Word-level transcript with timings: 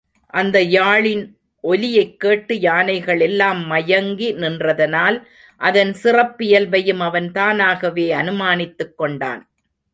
அந்த 0.27 0.59
யாழின் 0.59 1.33
ஒலியைக் 1.63 2.19
கேட்டு 2.19 2.59
யானைகள் 2.59 3.19
எல்லாம் 3.19 3.65
மயங்கி 3.65 4.33
நின்றதனால், 4.35 5.23
அதன் 5.57 5.95
சிறப்பியல்பையும் 6.03 6.97
அவன் 6.97 7.31
தானாகவே 7.31 8.13
அனுமானித்துக் 8.13 8.95
கொண்டான். 8.95 9.49